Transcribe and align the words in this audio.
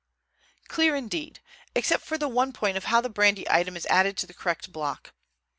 "Clear, 0.67 0.95
indeed, 0.95 1.41
except 1.75 2.03
for 2.03 2.17
the 2.17 2.27
one 2.27 2.53
point 2.53 2.75
of 2.75 2.85
how 2.85 3.01
the 3.01 3.07
brandy 3.09 3.47
item 3.47 3.77
is 3.77 3.85
added 3.85 4.17
to 4.17 4.25
the 4.25 4.33
correct 4.33 4.71
block." 4.71 5.13